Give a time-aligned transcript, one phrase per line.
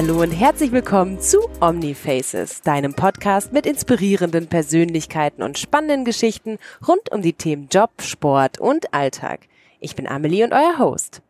[0.00, 7.10] Hallo und herzlich willkommen zu Omnifaces, deinem Podcast mit inspirierenden Persönlichkeiten und spannenden Geschichten rund
[7.10, 9.48] um die Themen Job, Sport und Alltag.
[9.80, 11.20] Ich bin Amelie und euer Host.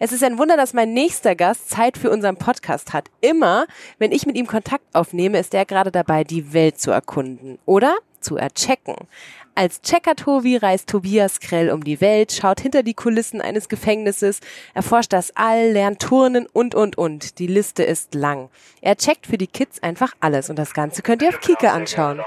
[0.00, 3.10] Es ist ein Wunder, dass mein nächster Gast Zeit für unseren Podcast hat.
[3.20, 7.60] Immer, wenn ich mit ihm Kontakt aufnehme, ist er gerade dabei, die Welt zu erkunden
[7.64, 8.96] oder zu erchecken.
[9.58, 14.40] Als Checker-Tobi reist Tobias Krell um die Welt, schaut hinter die Kulissen eines Gefängnisses,
[14.74, 17.38] erforscht das All, lernt Turnen und, und, und.
[17.38, 18.50] Die Liste ist lang.
[18.82, 22.20] Er checkt für die Kids einfach alles und das Ganze könnt ihr auf Kika anschauen.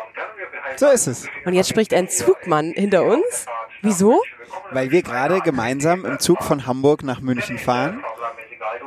[0.78, 1.28] So ist es.
[1.46, 3.46] Und jetzt spricht ein Zugmann hinter uns.
[3.84, 4.20] Wieso?
[4.72, 8.04] Weil wir gerade gemeinsam im Zug von Hamburg nach München fahren.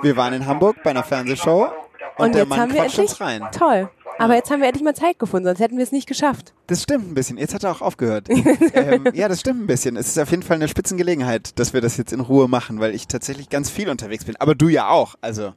[0.03, 1.71] Wir waren in Hamburg bei einer Fernsehshow
[2.17, 3.49] und, Und der jetzt Mann haben wir quatscht endlich, uns rein.
[3.53, 3.89] toll.
[4.23, 6.55] Aber jetzt haben wir endlich mal Zeit gefunden, sonst hätten wir es nicht geschafft.
[6.69, 7.39] Das stimmt ein bisschen.
[7.39, 8.29] Jetzt hat er auch aufgehört.
[8.75, 9.97] ähm, ja, das stimmt ein bisschen.
[9.97, 12.95] Es ist auf jeden Fall eine Spitzengelegenheit, dass wir das jetzt in Ruhe machen, weil
[12.95, 14.37] ich tatsächlich ganz viel unterwegs bin.
[14.37, 15.17] Aber du ja auch.
[15.21, 15.55] Also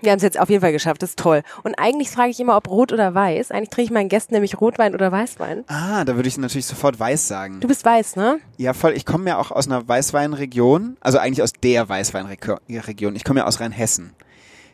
[0.00, 1.42] Wir haben es jetzt auf jeden Fall geschafft, das ist toll.
[1.62, 3.50] Und eigentlich frage ich immer, ob rot oder weiß.
[3.52, 5.64] Eigentlich trinke ich meinen Gästen nämlich Rotwein oder Weißwein.
[5.68, 7.60] Ah, da würde ich natürlich sofort weiß sagen.
[7.60, 8.38] Du bist weiß, ne?
[8.56, 8.92] Ja, voll.
[8.94, 13.14] Ich komme ja auch aus einer Weißweinregion, also eigentlich aus der Weißweinregion.
[13.16, 14.12] Ich komme ja aus Rheinhessen.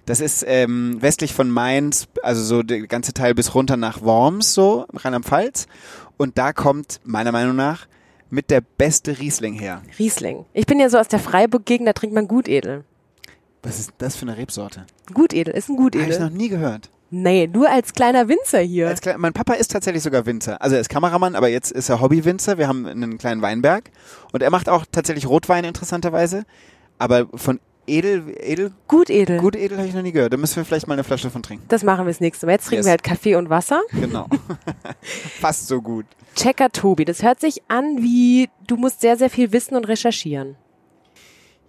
[0.07, 4.53] Das ist ähm, westlich von Mainz, also so der ganze Teil bis runter nach Worms,
[4.53, 5.67] so Rheinland-Pfalz.
[6.17, 7.87] Und da kommt meiner Meinung nach
[8.31, 9.83] mit der beste Riesling her.
[9.99, 10.45] Riesling.
[10.53, 12.85] Ich bin ja so aus der Freiburg-Gegend, da trinkt man Gutedel.
[13.63, 14.85] Was ist das für eine Rebsorte?
[15.15, 16.21] Gutedel ist ein Habe ich Gutedel.
[16.21, 16.91] noch nie gehört.
[17.11, 18.89] Nee, nur als kleiner Winzer hier.
[18.89, 20.61] Als Kle- mein Papa ist tatsächlich sogar Winzer.
[20.61, 22.59] Also er ist Kameramann, aber jetzt ist er Hobbywinzer.
[22.59, 23.91] Wir haben einen kleinen Weinberg.
[24.33, 26.45] Und er macht auch tatsächlich Rotwein interessanterweise.
[26.99, 29.39] Aber von Edel, Edel, Gutedel.
[29.39, 30.33] gut Edel habe ich noch nie gehört.
[30.33, 31.65] Da müssen wir vielleicht mal eine Flasche von trinken.
[31.69, 32.53] Das machen wir das nächste Mal.
[32.53, 32.87] Jetzt trinken Yes.
[32.87, 33.83] wir halt Kaffee und Wasser.
[33.93, 34.29] Genau.
[35.41, 36.07] Fast so gut.
[36.35, 40.57] Checker Tobi, das hört sich an wie, du musst sehr, sehr viel wissen und recherchieren.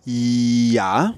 [0.06, 1.14] Ja,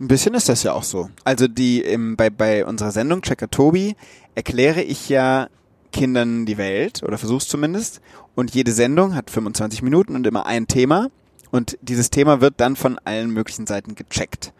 [0.00, 1.08] ein bisschen ist das ja auch so.
[1.24, 3.96] Also die im, bei, bei unserer Sendung Checker Tobi
[4.34, 5.48] erkläre ich ja
[5.92, 8.00] Kindern die Welt oder versuch's zumindest.
[8.34, 11.08] Und jede Sendung hat 25 Minuten und immer ein Thema.
[11.54, 14.52] Und dieses Thema wird dann von allen möglichen Seiten gecheckt.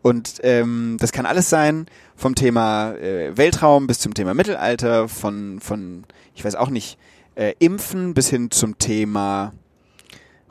[0.00, 5.58] Und ähm, das kann alles sein, vom Thema äh, Weltraum bis zum Thema Mittelalter, von,
[5.58, 6.04] von
[6.36, 6.98] ich weiß auch nicht,
[7.34, 9.54] äh, Impfen bis hin zum Thema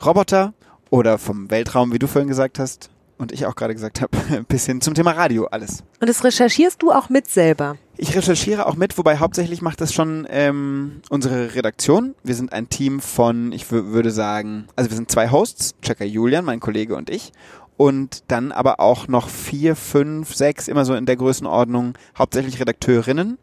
[0.04, 0.52] Roboter
[0.90, 4.66] oder vom Weltraum, wie du vorhin gesagt hast und ich auch gerade gesagt habe, bis
[4.66, 5.82] hin zum Thema Radio, alles.
[5.98, 7.78] Und das recherchierst du auch mit selber.
[7.98, 12.14] Ich recherchiere auch mit, wobei hauptsächlich macht das schon ähm, unsere Redaktion.
[12.22, 16.04] Wir sind ein Team von, ich wür- würde sagen, also wir sind zwei Hosts, Checker
[16.04, 17.32] Julian, mein Kollege und ich.
[17.78, 23.38] Und dann aber auch noch vier, fünf, sechs, immer so in der Größenordnung, hauptsächlich Redakteurinnen.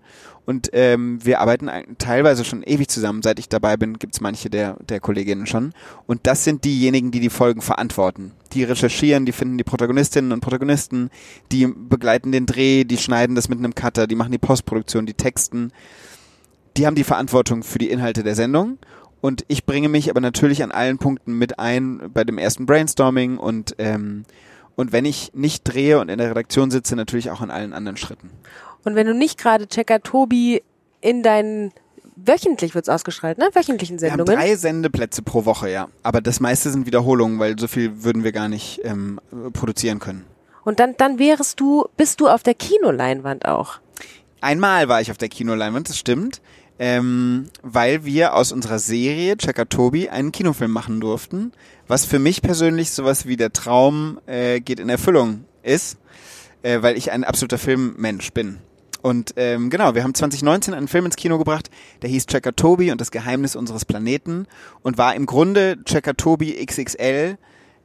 [0.46, 3.22] Und ähm, wir arbeiten teilweise schon ewig zusammen.
[3.22, 5.74] Seit ich dabei bin, gibt's manche der, der Kolleginnen schon.
[6.06, 8.32] Und das sind diejenigen, die die Folgen verantworten.
[8.52, 11.10] Die recherchieren, die finden die Protagonistinnen und Protagonisten,
[11.52, 15.14] die begleiten den Dreh, die schneiden das mit einem Cutter, die machen die Postproduktion, die
[15.14, 15.72] texten.
[16.76, 18.80] Die haben die Verantwortung für die Inhalte der Sendung.
[19.22, 23.38] Und ich bringe mich aber natürlich an allen Punkten mit ein bei dem ersten Brainstorming
[23.38, 24.26] und ähm,
[24.76, 27.96] und wenn ich nicht drehe und in der Redaktion sitze, natürlich auch an allen anderen
[27.96, 28.32] Schritten.
[28.84, 30.62] Und wenn du nicht gerade Checker Tobi
[31.02, 31.72] in deinen,
[32.16, 33.50] wöchentlich wird's ausgestrahlt, ne?
[33.54, 34.40] Wöchentlichen Wir haben Sendungen.
[34.40, 35.88] drei Sendeplätze pro Woche, ja.
[36.04, 39.20] Aber das meiste sind Wiederholungen, weil so viel würden wir gar nicht ähm,
[39.54, 40.26] produzieren können.
[40.64, 43.80] Und dann, dann wärst du, bist du auf der Kinoleinwand auch.
[44.42, 46.42] Einmal war ich auf der Kinoleinwand, das stimmt.
[46.80, 51.52] Ähm, weil wir aus unserer Serie Checker Tobi einen Kinofilm machen durften,
[51.88, 55.98] was für mich persönlich sowas wie der Traum äh, geht in Erfüllung ist,
[56.64, 58.58] äh, weil ich ein absoluter Filmmensch bin.
[59.04, 61.70] Und ähm, genau, wir haben 2019 einen Film ins Kino gebracht,
[62.02, 64.48] der hieß Checker Tobi und das Geheimnis unseres Planeten
[64.82, 67.38] und war im Grunde Checker Tobi XXL,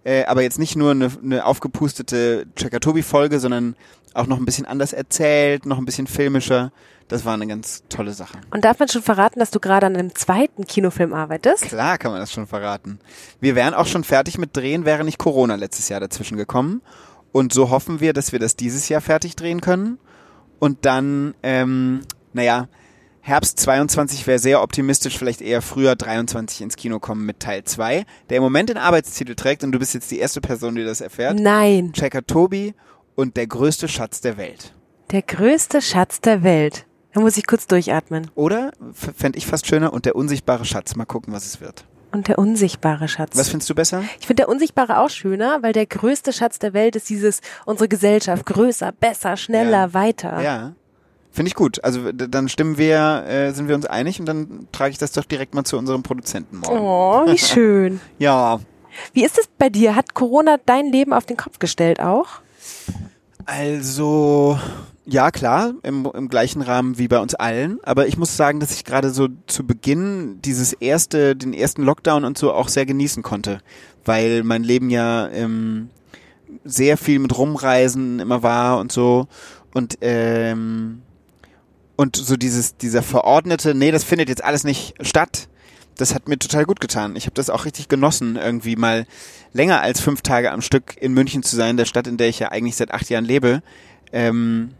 [0.04, 3.74] äh, aber jetzt nicht nur eine, eine aufgepustete Checker Tobi Folge, sondern
[4.14, 6.70] auch noch ein bisschen anders erzählt, noch ein bisschen filmischer.
[7.08, 8.38] Das war eine ganz tolle Sache.
[8.52, 11.64] Und darf man schon verraten, dass du gerade an einem zweiten Kinofilm arbeitest?
[11.64, 13.00] Klar kann man das schon verraten.
[13.40, 16.80] Wir wären auch schon fertig mit Drehen, wäre nicht Corona letztes Jahr dazwischen gekommen.
[17.32, 19.98] Und so hoffen wir, dass wir das dieses Jahr fertig drehen können.
[20.58, 22.00] Und dann, ähm,
[22.32, 22.68] naja,
[23.20, 28.04] Herbst 22 wäre sehr optimistisch, vielleicht eher früher 23 ins Kino kommen mit Teil 2,
[28.30, 31.00] der im Moment den Arbeitstitel trägt und du bist jetzt die erste Person, die das
[31.02, 31.38] erfährt.
[31.38, 32.74] Nein, Checker Tobi
[33.14, 34.72] und der größte Schatz der Welt.
[35.10, 36.86] der größte Schatz der Welt.
[37.14, 38.30] Da muss ich kurz durchatmen.
[38.34, 40.94] Oder, fände ich fast schöner, und der unsichtbare Schatz.
[40.94, 41.84] Mal gucken, was es wird.
[42.10, 43.36] Und der unsichtbare Schatz.
[43.36, 44.02] Was findest du besser?
[44.20, 47.86] Ich finde der Unsichtbare auch schöner, weil der größte Schatz der Welt ist dieses, unsere
[47.88, 49.94] Gesellschaft, größer, besser, schneller, Ja.
[49.94, 50.40] weiter.
[50.40, 50.72] Ja.
[51.30, 51.84] Finde ich gut.
[51.84, 55.24] Also dann stimmen wir, äh, sind wir uns einig und dann trage ich das doch
[55.24, 56.78] direkt mal zu unserem Produzenten morgen.
[56.78, 58.00] Oh, wie schön.
[58.18, 58.58] Ja.
[59.12, 59.94] Wie ist es bei dir?
[59.94, 62.40] Hat Corona dein Leben auf den Kopf gestellt auch?
[63.50, 64.60] Also,
[65.06, 67.82] ja klar, im, im gleichen Rahmen wie bei uns allen.
[67.82, 72.26] Aber ich muss sagen, dass ich gerade so zu Beginn dieses erste, den ersten Lockdown
[72.26, 73.62] und so auch sehr genießen konnte.
[74.04, 75.88] Weil mein Leben ja ähm,
[76.62, 79.28] sehr viel mit Rumreisen immer war und so.
[79.72, 81.00] Und ähm,
[81.96, 85.48] und so dieses, dieser verordnete, nee, das findet jetzt alles nicht statt,
[85.98, 87.16] das hat mir total gut getan.
[87.16, 89.06] Ich habe das auch richtig genossen, irgendwie mal
[89.52, 92.38] länger als fünf Tage am Stück in München zu sein, der Stadt, in der ich
[92.38, 93.62] ja eigentlich seit acht Jahren lebe.
[94.12, 94.70] Ähm,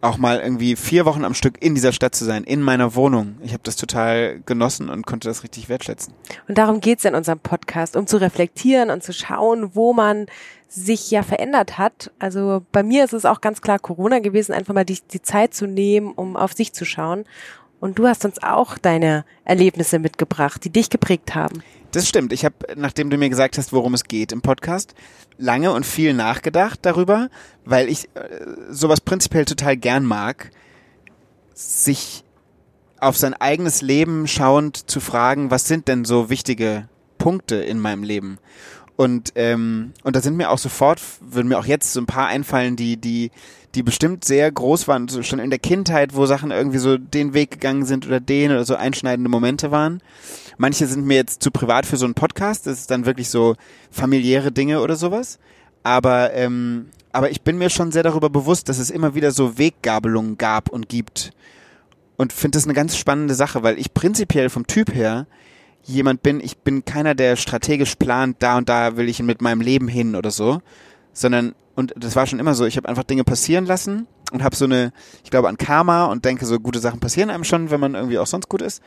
[0.00, 3.36] auch mal irgendwie vier Wochen am Stück in dieser Stadt zu sein, in meiner Wohnung.
[3.42, 6.14] Ich habe das total genossen und konnte das richtig wertschätzen.
[6.48, 10.26] Und darum geht's in unserem Podcast, um zu reflektieren und zu schauen, wo man
[10.68, 12.12] sich ja verändert hat.
[12.18, 15.52] Also bei mir ist es auch ganz klar Corona gewesen, einfach mal die, die Zeit
[15.52, 17.24] zu nehmen, um auf sich zu schauen.
[17.80, 21.62] Und du hast uns auch deine Erlebnisse mitgebracht, die dich geprägt haben.
[21.92, 22.32] Das stimmt.
[22.32, 24.94] Ich habe, nachdem du mir gesagt hast, worum es geht im Podcast,
[25.38, 27.30] lange und viel nachgedacht darüber,
[27.64, 28.28] weil ich äh,
[28.68, 30.50] sowas prinzipiell total gern mag,
[31.54, 32.22] sich
[33.00, 36.88] auf sein eigenes Leben schauend zu fragen, was sind denn so wichtige
[37.18, 38.38] Punkte in meinem Leben?
[39.00, 42.26] Und ähm, und da sind mir auch sofort, würden mir auch jetzt so ein paar
[42.26, 43.30] einfallen, die die
[43.74, 47.32] die bestimmt sehr groß waren, so schon in der Kindheit, wo Sachen irgendwie so den
[47.32, 50.02] Weg gegangen sind oder den oder so einschneidende Momente waren.
[50.58, 53.56] Manche sind mir jetzt zu privat für so einen Podcast, das ist dann wirklich so
[53.90, 55.38] familiäre Dinge oder sowas.
[55.82, 59.56] Aber, ähm, aber ich bin mir schon sehr darüber bewusst, dass es immer wieder so
[59.56, 61.30] Weggabelungen gab und gibt.
[62.18, 65.26] Und finde das eine ganz spannende Sache, weil ich prinzipiell vom Typ her
[65.84, 69.60] jemand bin, ich bin keiner, der strategisch plant, da und da will ich mit meinem
[69.60, 70.60] Leben hin oder so,
[71.12, 74.56] sondern, und das war schon immer so, ich habe einfach Dinge passieren lassen und habe
[74.56, 74.92] so eine,
[75.24, 78.18] ich glaube an Karma und denke, so gute Sachen passieren einem schon, wenn man irgendwie
[78.18, 78.82] auch sonst gut ist.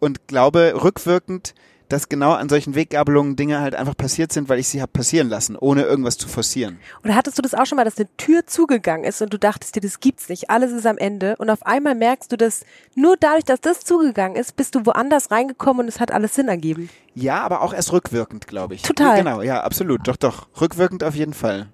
[0.00, 1.54] Und glaube rückwirkend,
[1.92, 5.28] dass genau an solchen Weggabelungen Dinge halt einfach passiert sind, weil ich sie habe passieren
[5.28, 6.78] lassen, ohne irgendwas zu forcieren.
[7.04, 9.76] Oder hattest du das auch schon mal, dass eine Tür zugegangen ist und du dachtest
[9.76, 13.16] dir, das gibt's nicht, alles ist am Ende und auf einmal merkst du, dass nur
[13.18, 16.88] dadurch, dass das zugegangen ist, bist du woanders reingekommen und es hat alles Sinn ergeben.
[17.14, 18.82] Ja, aber auch erst rückwirkend, glaube ich.
[18.82, 19.18] Total.
[19.18, 20.08] Ja, genau, ja, absolut.
[20.08, 20.48] Doch, doch.
[20.58, 21.68] Rückwirkend auf jeden Fall.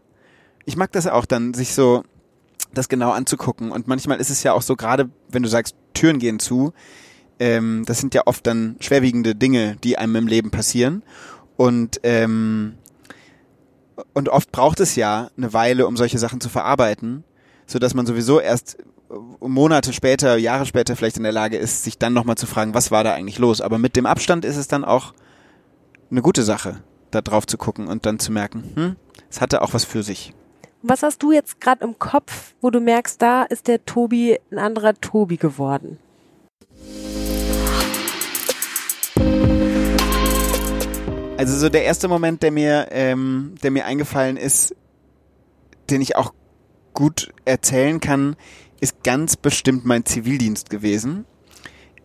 [0.65, 2.03] Ich mag das auch dann, sich so
[2.75, 3.71] das genau anzugucken.
[3.71, 6.73] Und manchmal ist es ja auch so, gerade wenn du sagst, Türen gehen zu,
[7.39, 11.03] ähm, das sind ja oft dann schwerwiegende Dinge, die einem im Leben passieren.
[11.57, 12.75] Und, ähm,
[14.15, 17.25] und oft braucht es ja eine Weile, um solche Sachen zu verarbeiten,
[17.67, 18.79] so dass man sowieso erst
[19.41, 22.91] Monate später, Jahre später vielleicht in der Lage ist, sich dann nochmal zu fragen, was
[22.91, 23.61] war da eigentlich los.
[23.61, 25.15] Aber mit dem Abstand ist es dann auch
[26.11, 28.97] eine gute Sache, da drauf zu gucken und dann zu merken, hm,
[29.31, 30.35] es hatte auch was für sich.
[30.83, 34.59] Was hast du jetzt gerade im Kopf, wo du merkst, da ist der Tobi ein
[34.59, 35.99] anderer Tobi geworden?
[41.39, 44.75] Also so der erste Moment, der mir, ähm, der mir eingefallen ist,
[45.89, 46.35] den ich auch
[46.95, 48.35] gut erzählen kann,
[48.81, 51.27] ist ganz bestimmt mein Zivildienst gewesen.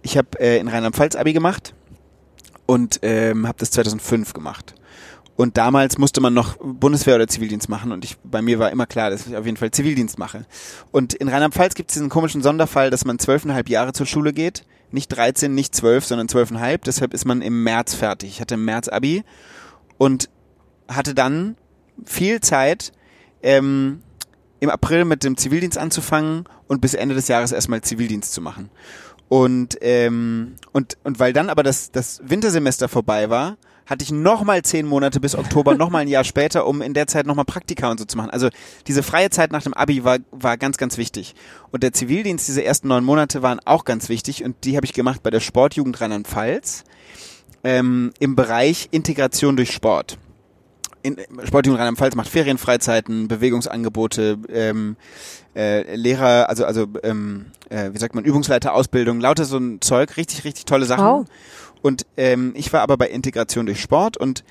[0.04, 1.74] Ich habe äh, in Rheinland-Pfalz Abi gemacht
[2.68, 4.76] und ähm, habe das 2005 gemacht.
[5.36, 8.86] Und damals musste man noch Bundeswehr oder Zivildienst machen und ich, bei mir war immer
[8.86, 10.46] klar, dass ich auf jeden Fall Zivildienst mache.
[10.92, 14.64] Und in Rheinland-Pfalz gibt es diesen komischen Sonderfall, dass man zwölfeinhalb Jahre zur Schule geht
[14.94, 16.82] nicht 13, nicht 12, sondern 12,5.
[16.86, 18.30] Deshalb ist man im März fertig.
[18.30, 19.24] Ich hatte im März Abi
[19.98, 20.30] und
[20.88, 21.58] hatte dann
[22.06, 22.92] viel Zeit,
[23.42, 24.02] ähm,
[24.60, 28.70] im April mit dem Zivildienst anzufangen und bis Ende des Jahres erstmal Zivildienst zu machen.
[29.28, 34.62] Und, ähm, und, und weil dann aber das, das Wintersemester vorbei war, hatte ich nochmal
[34.62, 38.00] zehn Monate bis Oktober, nochmal ein Jahr später, um in der Zeit nochmal Praktika und
[38.00, 38.30] so zu machen.
[38.30, 38.50] Also
[38.88, 41.36] diese freie Zeit nach dem Abi war, war ganz, ganz wichtig.
[41.72, 44.94] Und der Zivildienst, diese ersten neun Monate waren auch ganz wichtig und die habe ich
[44.94, 46.84] gemacht bei der Sportjugend Rheinland-Pfalz
[47.64, 50.18] ähm, im Bereich Integration durch Sport.
[51.02, 54.96] In, Sportjugend Rheinland-Pfalz macht Ferienfreizeiten, Bewegungsangebote, ähm,
[55.56, 60.46] äh, Lehrer, also also ähm, äh, wie sagt man, Übungsleiterausbildung, lauter so ein Zeug, richtig,
[60.46, 61.06] richtig tolle Sachen.
[61.06, 61.26] Wow.
[61.84, 64.44] Und ähm, ich war aber bei Integration durch Sport und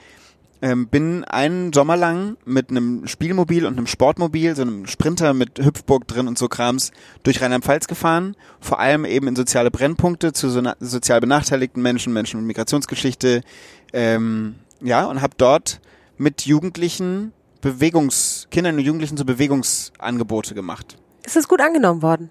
[0.60, 5.58] ähm, bin einen Sommer lang mit einem Spielmobil und einem Sportmobil, so einem Sprinter mit
[5.58, 6.92] Hüpfburg drin und so Krams,
[7.24, 8.36] durch Rheinland-Pfalz gefahren.
[8.60, 13.40] Vor allem eben in soziale Brennpunkte zu so sozial benachteiligten Menschen, Menschen mit Migrationsgeschichte.
[13.92, 15.80] Ähm, ja, und habe dort
[16.18, 20.98] mit Jugendlichen Bewegungs, Kindern und Jugendlichen so Bewegungsangebote gemacht.
[21.24, 22.30] Ist das gut angenommen worden?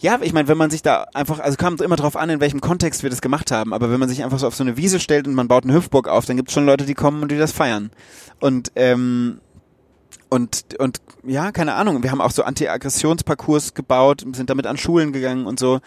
[0.00, 2.60] Ja, ich meine, wenn man sich da einfach, also kam immer drauf an, in welchem
[2.60, 5.00] Kontext wir das gemacht haben, aber wenn man sich einfach so auf so eine Wiese
[5.00, 7.32] stellt und man baut eine Hüpfburg auf, dann gibt es schon Leute, die kommen und
[7.32, 7.90] die das feiern.
[8.38, 9.40] Und ähm,
[10.28, 15.12] und und ja, keine Ahnung, wir haben auch so Anti-Aggressionsparcours gebaut, sind damit an Schulen
[15.12, 15.80] gegangen und so.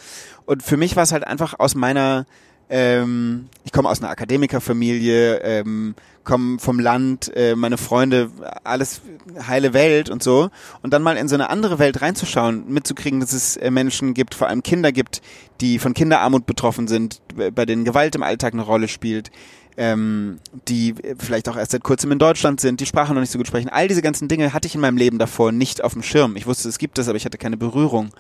[0.45, 2.25] Und für mich war es halt einfach aus meiner
[2.73, 8.31] Ähm, ich komme aus einer Akademikerfamilie, ähm, komme vom Land, äh, meine Freunde,
[8.63, 9.01] alles
[9.45, 10.49] heile Welt und so.
[10.81, 14.35] Und dann mal in so eine andere Welt reinzuschauen, mitzukriegen, dass es äh, Menschen gibt,
[14.35, 15.21] vor allem Kinder gibt,
[15.59, 17.21] die von Kinderarmut betroffen sind,
[17.53, 19.31] bei denen Gewalt im Alltag eine Rolle spielt,
[19.75, 23.37] ähm, die vielleicht auch erst seit kurzem in Deutschland sind, die Sprache noch nicht so
[23.37, 23.67] gut sprechen.
[23.67, 26.37] All diese ganzen Dinge hatte ich in meinem Leben davor nicht auf dem Schirm.
[26.37, 28.11] Ich wusste, es gibt es, aber ich hatte keine Berührung.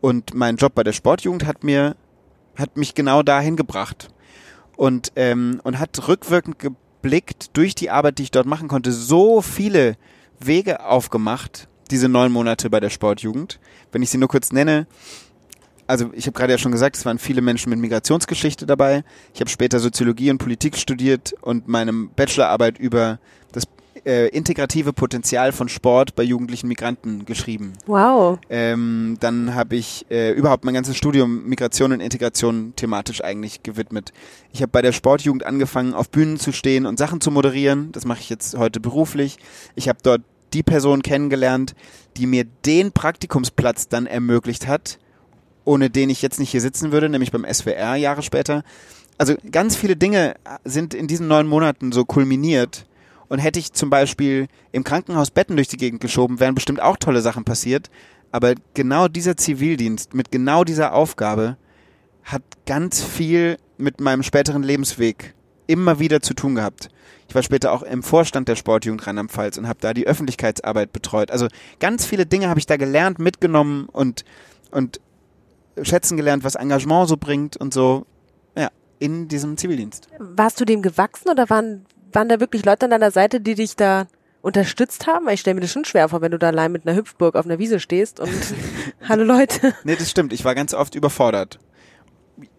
[0.00, 1.96] Und mein Job bei der Sportjugend hat mir,
[2.60, 4.08] hat mich genau dahin gebracht.
[4.76, 9.42] Und, ähm, und hat rückwirkend geblickt durch die Arbeit, die ich dort machen konnte, so
[9.42, 9.96] viele
[10.38, 13.60] Wege aufgemacht, diese neun Monate bei der Sportjugend.
[13.92, 14.86] Wenn ich sie nur kurz nenne,
[15.86, 19.02] also ich habe gerade ja schon gesagt, es waren viele Menschen mit Migrationsgeschichte dabei.
[19.34, 23.18] Ich habe später Soziologie und Politik studiert und meine Bachelorarbeit über
[23.52, 23.64] das
[24.04, 27.72] äh, integrative Potenzial von Sport bei jugendlichen Migranten geschrieben.
[27.86, 28.38] Wow.
[28.48, 34.12] Ähm, dann habe ich äh, überhaupt mein ganzes Studium Migration und Integration thematisch eigentlich gewidmet.
[34.52, 37.92] Ich habe bei der Sportjugend angefangen, auf Bühnen zu stehen und Sachen zu moderieren.
[37.92, 39.38] Das mache ich jetzt heute beruflich.
[39.74, 41.74] Ich habe dort die Person kennengelernt,
[42.16, 44.98] die mir den Praktikumsplatz dann ermöglicht hat,
[45.64, 48.64] ohne den ich jetzt nicht hier sitzen würde, nämlich beim SWR Jahre später.
[49.18, 52.86] Also ganz viele Dinge sind in diesen neun Monaten so kulminiert.
[53.30, 56.98] Und hätte ich zum Beispiel im Krankenhaus Betten durch die Gegend geschoben, wären bestimmt auch
[56.98, 57.88] tolle Sachen passiert.
[58.32, 61.56] Aber genau dieser Zivildienst mit genau dieser Aufgabe
[62.24, 65.34] hat ganz viel mit meinem späteren Lebensweg
[65.66, 66.90] immer wieder zu tun gehabt.
[67.28, 71.30] Ich war später auch im Vorstand der Sportjugend Rheinland-Pfalz und habe da die Öffentlichkeitsarbeit betreut.
[71.30, 71.46] Also
[71.78, 74.24] ganz viele Dinge habe ich da gelernt, mitgenommen und,
[74.72, 75.00] und
[75.80, 78.04] schätzen gelernt, was Engagement so bringt und so,
[78.56, 78.68] ja,
[78.98, 80.08] in diesem Zivildienst.
[80.18, 83.76] Warst du dem gewachsen oder waren, waren da wirklich Leute an deiner Seite, die dich
[83.76, 84.06] da
[84.42, 85.26] unterstützt haben?
[85.26, 87.36] Weil ich stelle mir das schon schwer vor, wenn du da allein mit einer Hüpfburg
[87.36, 88.30] auf einer Wiese stehst und
[89.08, 89.74] hallo Leute.
[89.84, 90.32] Nee, das stimmt.
[90.32, 91.58] Ich war ganz oft überfordert.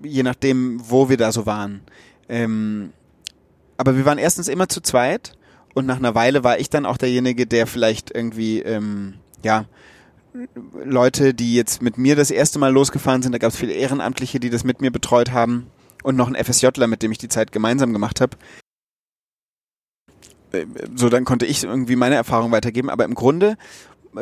[0.03, 1.81] Je nachdem, wo wir da so waren.
[2.29, 2.93] Ähm,
[3.77, 5.33] aber wir waren erstens immer zu zweit
[5.73, 9.65] und nach einer Weile war ich dann auch derjenige, der vielleicht irgendwie, ähm, ja,
[10.85, 14.39] Leute, die jetzt mit mir das erste Mal losgefahren sind, da gab es viele Ehrenamtliche,
[14.39, 15.67] die das mit mir betreut haben
[16.03, 18.37] und noch ein FSJler, mit dem ich die Zeit gemeinsam gemacht habe.
[20.95, 23.57] So, dann konnte ich irgendwie meine Erfahrung weitergeben, aber im Grunde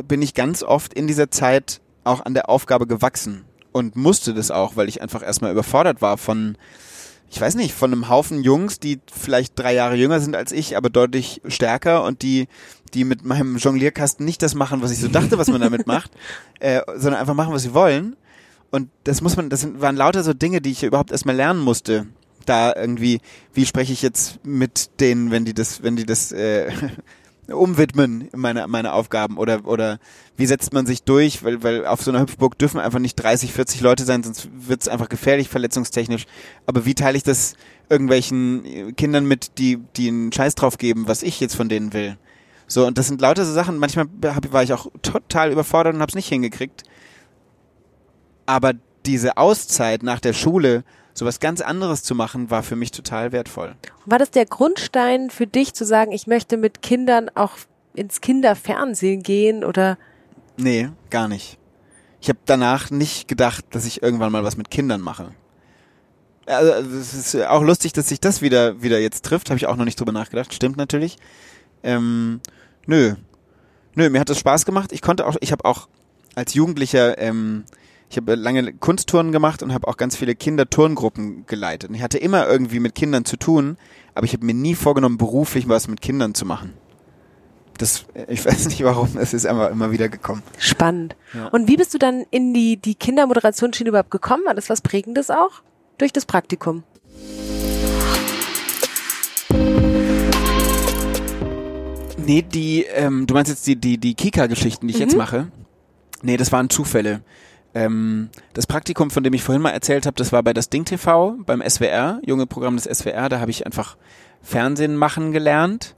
[0.07, 4.51] bin ich ganz oft in dieser Zeit auch an der Aufgabe gewachsen und musste das
[4.51, 6.57] auch, weil ich einfach erstmal überfordert war von,
[7.29, 10.77] ich weiß nicht, von einem Haufen Jungs, die vielleicht drei Jahre jünger sind als ich,
[10.77, 12.48] aber deutlich stärker und die
[12.93, 16.12] die mit meinem Jonglierkasten nicht das machen, was ich so dachte, was man damit macht,
[16.59, 18.15] äh, sondern einfach machen, was sie wollen.
[18.71, 22.07] Und das muss man, das waren lauter so Dinge, die ich überhaupt erstmal lernen musste.
[22.50, 23.22] Da irgendwie,
[23.53, 26.72] wie spreche ich jetzt mit denen, wenn die das, wenn die das äh,
[27.48, 30.00] umwidmen, meine, meine Aufgaben oder, oder
[30.38, 33.53] wie setzt man sich durch, weil, weil auf so einer Hüpfburg dürfen einfach nicht 30,
[33.53, 36.25] 40 Leute sein, sonst wird es einfach gefährlich, verletzungstechnisch.
[36.65, 37.53] Aber wie teile ich das
[37.89, 42.18] irgendwelchen Kindern mit, die, die einen Scheiß drauf geben, was ich jetzt von denen will?
[42.68, 46.01] So, und das sind lauter so Sachen, manchmal hab, war ich auch total überfordert und
[46.01, 46.84] hab's nicht hingekriegt.
[48.46, 48.74] Aber
[49.06, 53.75] diese Auszeit nach der Schule, sowas ganz anderes zu machen, war für mich total wertvoll.
[54.05, 57.51] War das der Grundstein für dich zu sagen, ich möchte mit Kindern auch
[57.93, 59.97] ins Kinderfernsehen gehen oder?
[60.57, 61.57] Nee, gar nicht.
[62.21, 65.31] Ich habe danach nicht gedacht, dass ich irgendwann mal was mit Kindern mache.
[66.45, 69.49] Also es ist auch lustig, dass sich das wieder wieder jetzt trifft.
[69.49, 70.53] Habe ich auch noch nicht drüber nachgedacht.
[70.53, 71.17] Stimmt natürlich.
[71.83, 72.41] Ähm,
[72.89, 73.13] Nö.
[73.93, 74.91] Nö, mir hat es Spaß gemacht.
[74.91, 75.87] Ich konnte auch, ich habe auch
[76.33, 77.65] als Jugendlicher, ähm,
[78.09, 81.91] ich habe lange Kunsttouren gemacht und habe auch ganz viele Kinderturngruppen geleitet.
[81.91, 83.77] Und ich hatte immer irgendwie mit Kindern zu tun,
[84.15, 86.73] aber ich habe mir nie vorgenommen, beruflich was mit Kindern zu machen.
[87.77, 90.41] Das, ich weiß nicht warum, es ist einfach immer wieder gekommen.
[90.57, 91.15] Spannend.
[91.35, 91.49] Ja.
[91.49, 94.43] Und wie bist du dann in die, die Kindermoderationsschiene überhaupt gekommen?
[94.45, 95.61] War das was Prägendes auch?
[95.99, 96.83] Durch das Praktikum?
[102.17, 105.05] Nee, die, ähm, du meinst jetzt die, die, die Kika-Geschichten, die ich mhm.
[105.05, 105.51] jetzt mache?
[106.21, 107.21] Nee, das waren Zufälle.
[107.79, 110.83] Ähm, das Praktikum, von dem ich vorhin mal erzählt habe, das war bei das Ding
[110.83, 113.95] TV, beim SWR, junge Programm des SWR, da habe ich einfach
[114.41, 115.95] Fernsehen machen gelernt.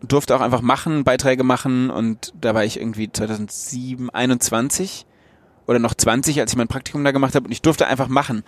[0.00, 5.04] Durfte auch einfach machen, Beiträge machen und da war ich irgendwie 2007, 21
[5.66, 8.42] oder noch 20, als ich mein Praktikum da gemacht habe und ich durfte einfach machen.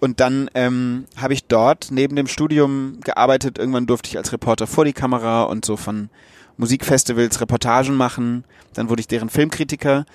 [0.00, 3.58] Und dann ähm, habe ich dort neben dem Studium gearbeitet.
[3.58, 6.10] Irgendwann durfte ich als Reporter vor die Kamera und so von
[6.56, 8.44] Musikfestivals Reportagen machen.
[8.74, 10.06] Dann wurde ich deren Filmkritiker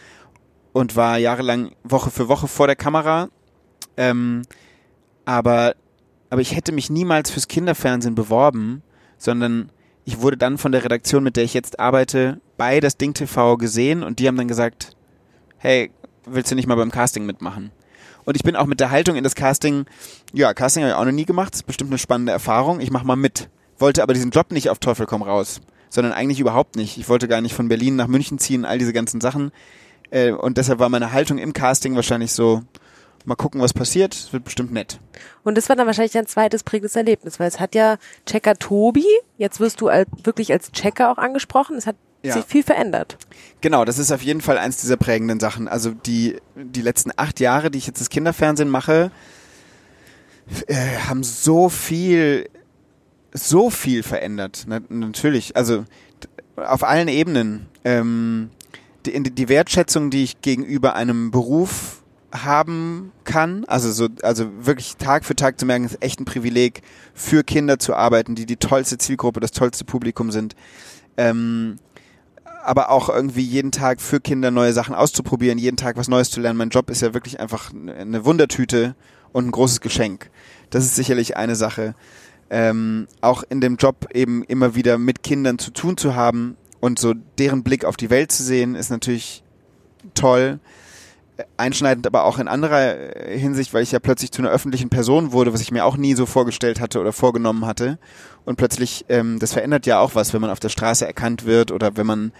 [0.75, 3.29] und war jahrelang Woche für Woche vor der Kamera.
[3.95, 4.41] Ähm,
[5.23, 5.73] aber,
[6.29, 8.83] aber ich hätte mich niemals fürs Kinderfernsehen beworben,
[9.17, 9.69] sondern
[10.03, 13.55] ich wurde dann von der Redaktion, mit der ich jetzt arbeite, bei das Ding TV
[13.55, 14.97] gesehen und die haben dann gesagt,
[15.59, 15.91] hey,
[16.25, 17.71] willst du nicht mal beim Casting mitmachen?
[18.25, 19.85] Und ich bin auch mit der Haltung in das Casting,
[20.33, 22.81] ja, Casting habe ich auch noch nie gemacht, das ist bestimmt eine spannende Erfahrung.
[22.81, 23.47] Ich mache mal mit.
[23.79, 26.97] Wollte aber diesen Job nicht auf Teufel komm raus, sondern eigentlich überhaupt nicht.
[26.97, 29.53] Ich wollte gar nicht von Berlin nach München ziehen, all diese ganzen Sachen.
[30.15, 32.61] Äh, und deshalb war meine Haltung im Casting wahrscheinlich so,
[33.25, 34.99] mal gucken, was passiert, es wird bestimmt nett.
[35.43, 39.05] Und das war dann wahrscheinlich ein zweites prägendes Erlebnis, weil es hat ja Checker Tobi,
[39.37, 42.33] jetzt wirst du als, wirklich als Checker auch angesprochen, es hat Ja.
[42.33, 43.17] sich viel verändert.
[43.61, 45.67] Genau, das ist auf jeden Fall eins dieser prägenden Sachen.
[45.67, 49.11] Also die, die letzten acht Jahre, die ich jetzt das Kinderfernsehen mache,
[50.67, 50.75] äh,
[51.09, 52.47] haben so viel,
[53.33, 54.63] so viel verändert.
[54.67, 55.83] Na, natürlich, also
[56.55, 57.65] auf allen Ebenen.
[57.83, 58.49] Ähm,
[59.05, 65.23] die, die Wertschätzung, die ich gegenüber einem Beruf haben kann, also so, also wirklich Tag
[65.23, 66.81] für Tag zu merken, ist echt ein Privileg,
[67.13, 70.55] für Kinder zu arbeiten, die die tollste Zielgruppe, das tollste Publikum sind.
[71.17, 71.77] Ähm,
[72.63, 76.41] aber auch irgendwie jeden Tag für Kinder neue Sachen auszuprobieren, jeden Tag was Neues zu
[76.41, 76.57] lernen.
[76.57, 78.95] Mein Job ist ja wirklich einfach eine Wundertüte
[79.31, 80.31] und ein großes Geschenk.
[80.71, 81.93] Das ist sicherlich eine Sache.
[82.49, 86.99] Ähm, auch in dem Job eben immer wieder mit Kindern zu tun zu haben und
[86.99, 89.43] so deren Blick auf die Welt zu sehen, ist natürlich
[90.13, 90.59] toll.
[91.57, 95.31] Einschneidend aber auch in anderer äh, Hinsicht, weil ich ja plötzlich zu einer öffentlichen Person
[95.31, 97.97] wurde, was ich mir auch nie so vorgestellt hatte oder vorgenommen hatte.
[98.45, 101.71] Und plötzlich, ähm, das verändert ja auch was, wenn man auf der Straße erkannt wird
[101.71, 102.31] oder wenn man,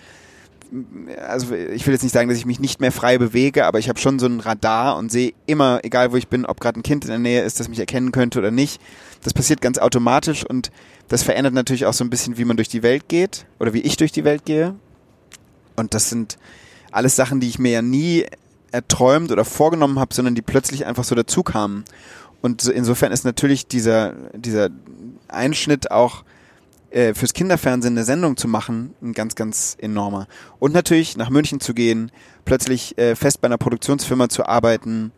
[1.27, 3.89] also ich will jetzt nicht sagen, dass ich mich nicht mehr frei bewege, aber ich
[3.89, 6.83] habe schon so ein Radar und sehe immer, egal wo ich bin, ob gerade ein
[6.83, 8.81] Kind in der Nähe ist, das mich erkennen könnte oder nicht.
[9.23, 10.71] Das passiert ganz automatisch und
[11.07, 13.81] das verändert natürlich auch so ein bisschen, wie man durch die Welt geht oder wie
[13.81, 14.75] ich durch die Welt gehe.
[15.75, 16.37] Und das sind
[16.91, 18.25] alles Sachen, die ich mir ja nie
[18.71, 21.85] erträumt oder vorgenommen habe, sondern die plötzlich einfach so dazu kamen.
[22.41, 24.69] Und so- insofern ist natürlich dieser, dieser
[25.27, 26.23] Einschnitt auch
[26.95, 30.27] äh, fürs Kinderfernsehen eine Sendung zu machen, ein ganz, ganz enormer.
[30.59, 32.09] Und natürlich nach München zu gehen,
[32.45, 35.11] plötzlich äh, fest bei einer Produktionsfirma zu arbeiten,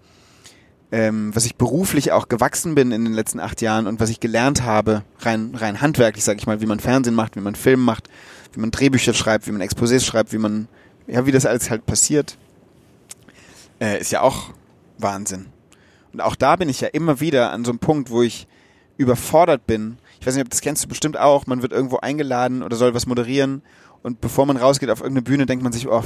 [0.92, 4.20] ähm, was ich beruflich auch gewachsen bin in den letzten acht Jahren und was ich
[4.20, 7.82] gelernt habe, rein, rein handwerklich, sage ich mal, wie man Fernsehen macht, wie man Film
[7.82, 8.10] macht,
[8.54, 10.68] wie man Drehbücher schreibt, wie man Exposés schreibt, wie man,
[11.06, 12.38] ja, wie das alles halt passiert,
[13.80, 14.50] äh, ist ja auch
[14.98, 15.46] Wahnsinn.
[16.12, 18.48] Und auch da bin ich ja immer wieder an so einem Punkt, wo ich
[18.98, 20.00] überfordert bin.
[20.20, 21.46] Ich weiß nicht, ob das kennst du bestimmt auch.
[21.48, 23.62] Man wird irgendwo eingeladen oder soll was moderieren
[24.04, 26.04] und bevor man rausgeht auf irgendeine Bühne, denkt man sich, oh,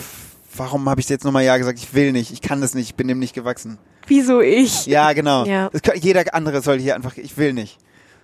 [0.55, 1.79] warum habe ich jetzt nochmal ja gesagt?
[1.79, 3.77] Ich will nicht, ich kann das nicht, ich bin dem nicht gewachsen.
[4.07, 4.85] Wieso ich?
[4.85, 5.45] Ja, genau.
[5.45, 5.69] Ja.
[5.69, 7.77] Kann, jeder andere soll hier einfach, ich will nicht.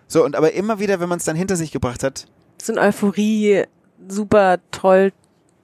[0.08, 2.28] So, und aber immer wieder, wenn man es dann hinter sich gebracht hat,
[2.62, 3.64] So ein Euphorie,
[4.08, 5.12] super toll,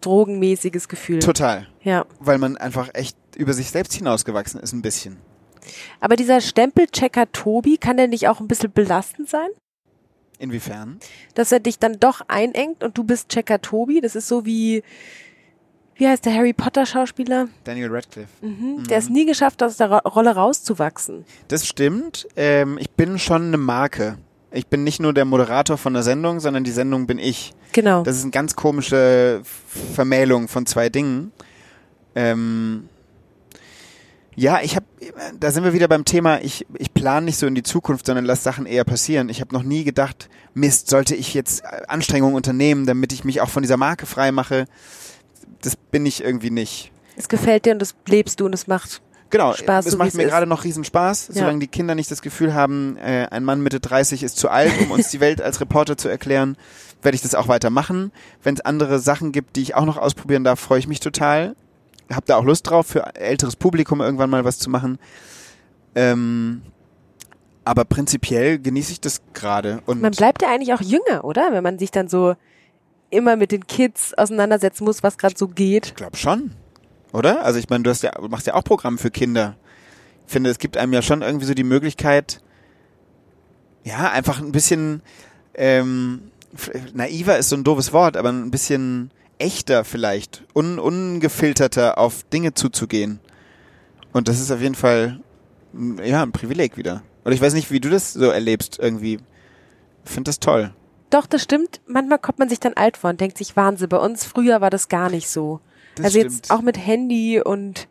[0.02, 1.20] drogenmäßiges Gefühl.
[1.20, 1.68] total.
[1.82, 2.06] Ja.
[2.20, 5.18] Weil man einfach echt über sich selbst hinausgewachsen ist, ein bisschen.
[6.02, 9.48] Aber dieser Stempelchecker Tobi, kann der nicht auch ein bisschen belastend sein?
[10.44, 11.00] Inwiefern?
[11.36, 14.02] Dass er dich dann doch einengt und du bist Checker Tobi?
[14.02, 14.84] Das ist so wie,
[15.96, 17.48] wie heißt der Harry Potter Schauspieler?
[17.64, 18.28] Daniel Radcliffe.
[18.42, 18.84] Mhm.
[18.90, 21.24] Der es nie geschafft, aus der Ro Rolle rauszuwachsen.
[21.48, 22.28] Das stimmt.
[22.36, 24.18] Ähm, ich bin schon eine Marke.
[24.52, 27.54] Ich bin nicht nur der Moderator von der Sendung, sondern die Sendung bin ich.
[27.72, 28.04] Genau.
[28.04, 29.44] Das ist eine ganz komische
[29.94, 31.32] Vermählung von zwei Dingen.
[32.16, 32.90] Ähm,
[34.36, 34.83] ja, ich habe,
[35.40, 38.26] da sind wir wieder beim Thema, ich, ich plane nicht so in die Zukunft, sondern
[38.26, 39.30] lass Sachen eher passieren.
[39.30, 43.50] Ich habe noch nie gedacht, Mist, sollte ich jetzt Anstrengungen unternehmen, damit ich mich auch
[43.50, 44.66] von dieser Marke frei mache.
[45.62, 46.92] Das bin ich irgendwie nicht.
[47.16, 49.02] es gefällt dir und das lebst du und es macht.
[49.30, 51.34] Genau, Spaß, es so macht mir gerade noch riesen Spaß, Ja.
[51.42, 54.72] solange die Kinder nicht das Gefühl haben, äh, ein Mann Mitte 30 ist zu alt,
[54.80, 56.56] um uns die Welt als Reporter zu erklären,
[57.02, 58.12] werde ich das auch weiter machen.
[58.44, 61.56] Wenn es andere Sachen gibt, die ich auch noch ausprobieren darf, freue ich mich total.
[62.12, 65.00] Hab da auch Lust drauf, für älteres Publikum irgendwann mal was zu machen.
[65.96, 66.62] Ähm,
[67.66, 69.82] aber prinzipiell genieße ich das gerade.
[69.86, 71.52] Und Man bleibt ja eigentlich auch jünger, oder?
[71.52, 72.36] Wenn man sich dann so
[73.10, 75.88] immer mit den Kids auseinandersetzen muss, was gerade so geht.
[75.88, 76.52] Ich glaube schon.
[77.14, 77.46] Oder?
[77.46, 79.56] Also ich meine, du hast ja, machst ja auch Programm für Kinder.
[80.26, 82.42] Ich finde, es gibt einem ja schon irgendwie so die Möglichkeit,
[83.84, 85.02] ja, einfach ein bisschen
[85.54, 86.32] ähm,
[86.94, 89.12] naiver ist so ein doofes Wort, aber ein bisschen
[89.44, 93.20] echter vielleicht, un, ungefilterter auf Dinge zuzugehen.
[94.14, 95.20] Und das ist auf jeden Fall
[96.04, 97.04] ja ein Privileg wieder.
[97.26, 99.20] Oder ich weiß nicht, wie du das so erlebst irgendwie.
[100.06, 100.74] Ich finde das toll.
[101.10, 101.82] Doch, das stimmt.
[101.86, 104.70] Manchmal kommt man sich dann alt vor und denkt sich, Wahnsinn, bei uns früher war
[104.70, 105.60] das gar nicht so.
[105.96, 106.34] Das also stimmt.
[106.34, 107.88] jetzt auch mit Handy und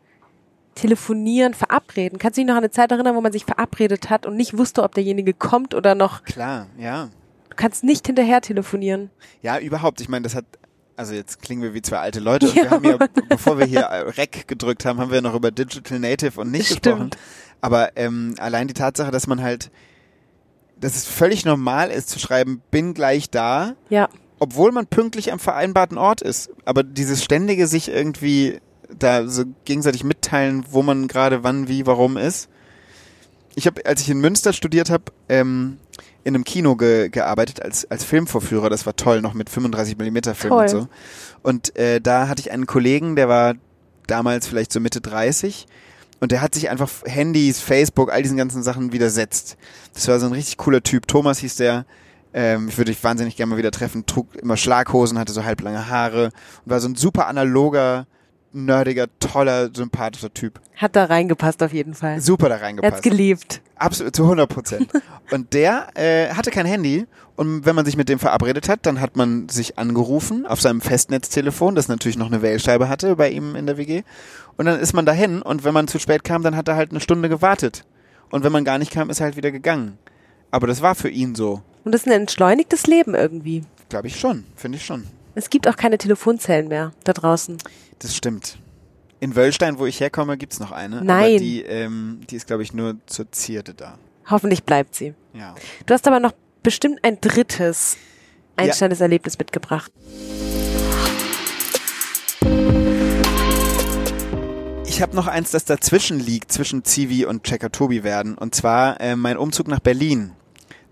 [0.74, 2.18] Telefonieren, verabreden.
[2.18, 4.56] Kannst du dich noch an eine Zeit erinnern, wo man sich verabredet hat und nicht
[4.56, 7.10] wusste, ob derjenige kommt oder noch, Klar, ja.
[7.50, 9.10] du kannst nicht hinterher telefonieren.
[9.42, 10.00] Ja, überhaupt.
[10.00, 10.46] Ich meine, das hat,
[10.96, 12.46] also jetzt klingen wir wie zwei alte Leute.
[12.48, 12.62] Und Ja.
[12.64, 15.98] wir haben ja, bevor wir hier äh, Rec gedrückt haben, haben wir noch über Digital
[15.98, 16.82] Native und nicht Stimmt.
[16.84, 17.10] gesprochen.
[17.60, 19.70] Aber ähm, allein die Tatsache, dass man halt,
[20.80, 24.08] dass es völlig normal ist zu schreiben, bin gleich da, Ja,
[24.40, 26.50] obwohl man pünktlich am vereinbarten Ort ist.
[26.64, 28.58] Aber dieses ständige sich irgendwie
[28.98, 32.48] da so gegenseitig mitteilen, wo man gerade wann, wie, warum ist,
[33.54, 35.78] ich habe, als ich in Münster studiert habe, ähm,
[36.24, 38.70] in einem Kino ge gearbeitet als, als Filmvorführer.
[38.70, 40.62] Das war toll, noch mit 35 mm Film Toll.
[40.62, 40.88] und so.
[41.42, 43.54] Und äh, da hatte ich einen Kollegen, der war
[44.06, 45.66] damals vielleicht so Mitte 30
[46.20, 49.56] und der hat sich einfach Handys, Facebook, all diesen ganzen Sachen widersetzt.
[49.92, 51.08] Das war so ein richtig cooler Typ.
[51.08, 51.84] Thomas hieß der.
[52.34, 54.06] Ähm, ich würde dich wahnsinnig gerne mal wieder treffen.
[54.06, 56.26] Trug immer Schlaghosen, hatte so halblange Haare
[56.64, 58.06] und war so ein super analoger,
[58.52, 60.60] nerdiger, toller, sympathischer Typ.
[60.76, 62.20] Hat da reingepasst auf jeden Fall.
[62.20, 63.02] Super da Er hat's reingepasst.
[63.02, 63.60] geliebt.
[63.76, 64.88] Absolut, zu 100 Prozent.
[65.30, 67.06] Und der äh, hatte kein Handy.
[67.34, 70.80] Und wenn man sich mit dem verabredet hat, dann hat man sich angerufen auf seinem
[70.80, 74.02] Festnetztelefon, das natürlich noch eine Wählscheibe hatte bei ihm in der WG.
[74.58, 76.90] Und dann ist man dahin und wenn man zu spät kam, dann hat er halt
[76.90, 77.84] eine Stunde gewartet.
[78.30, 79.98] Und wenn man gar nicht kam, ist er halt wieder gegangen.
[80.50, 81.62] Aber das war für ihn so.
[81.84, 83.64] Und das ist ein entschleunigtes Leben irgendwie.
[83.88, 84.44] Glaube ich schon.
[84.54, 85.04] Finde ich schon.
[85.34, 87.56] Es gibt auch keine Telefonzellen mehr da draußen.
[87.98, 88.58] Das stimmt.
[89.20, 91.02] In Wöllstein, wo ich herkomme, gibt's noch eine.
[91.02, 91.38] Nein.
[91.38, 93.98] die, ähm, die ist, glaube ich, nur zur Zierde da.
[94.28, 95.14] Hoffentlich bleibt sie.
[95.32, 95.54] Ja.
[95.86, 97.96] Du hast aber noch bestimmt ein drittes
[98.56, 99.90] einschneidendes Erlebnis mitgebracht.
[104.86, 108.36] Ich habe noch eins, das dazwischen liegt, zwischen Zivi und Checker Tobi werden.
[108.36, 110.32] Und zwar äh, mein Umzug nach Berlin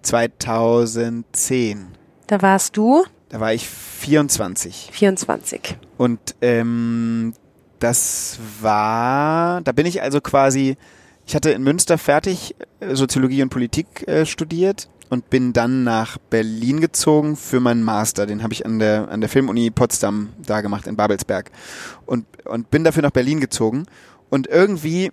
[0.03, 1.89] 2010.
[2.27, 4.91] Da warst du Da war ich 24.
[4.93, 5.79] 24.
[5.97, 7.33] Und ähm,
[7.79, 10.77] das war, da bin ich also quasi,
[11.27, 16.19] ich hatte in Münster fertig äh, Soziologie und Politik äh, studiert und bin dann nach
[16.19, 18.27] Berlin gezogen für meinen Master.
[18.27, 21.53] Den habe ich an der, an der Filmuni Potsdam da gemacht, in Babelsberg.
[22.07, 23.87] Und, und bin dafür nach Berlin gezogen.
[24.29, 25.13] Und irgendwie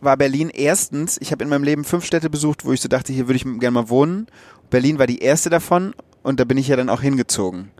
[0.00, 3.12] war Berlin erstens, ich habe in meinem Leben fünf Städte besucht, wo ich so dachte,
[3.12, 4.26] hier würde ich gerne mal wohnen.
[4.70, 5.94] Berlin war die erste davon
[6.26, 7.70] und da bin ich ja dann auch hingezogen.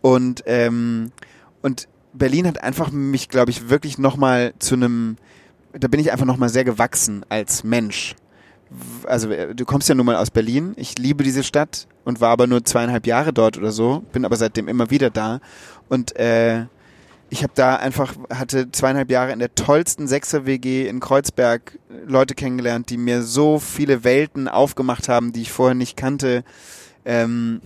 [0.00, 1.12] Und, ähm,
[1.60, 5.18] und Berlin hat einfach mich, glaube ich, wirklich nochmal zu einem,
[5.78, 8.16] da bin ich einfach nochmal sehr gewachsen als Mensch.
[9.04, 10.72] Also äh, du kommst ja nun mal aus Berlin.
[10.76, 14.36] Ich liebe diese Stadt und war aber nur zweieinhalb Jahre dort oder so, bin aber
[14.36, 15.40] seitdem immer wieder da.
[15.90, 16.64] Und äh,
[17.28, 22.88] ich habe da einfach, hatte zweieinhalb Jahre in der tollsten Sechser-WG in Kreuzberg Leute kennengelernt,
[22.88, 26.42] die mir so viele Welten aufgemacht haben, die ich vorher nicht kannte.
[27.04, 27.60] Ähm,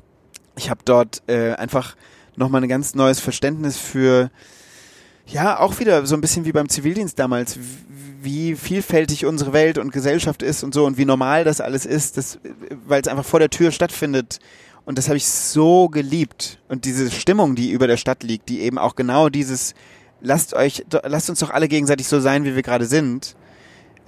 [0.56, 1.96] ich habe dort äh, einfach
[2.36, 4.30] nochmal ein ganz neues Verständnis für,
[5.26, 7.58] ja, auch wieder so ein bisschen wie beim Zivildienst damals,
[8.20, 12.38] wie vielfältig unsere Welt und Gesellschaft ist und so und wie normal das alles ist,
[12.86, 14.40] weil es einfach vor der Tür stattfindet.
[14.84, 16.60] Und das habe ich so geliebt.
[16.68, 19.74] Und diese Stimmung, die über der Stadt liegt, die eben auch genau dieses,
[20.20, 23.36] lasst euch, lasst uns doch alle gegenseitig so sein, wie wir gerade sind,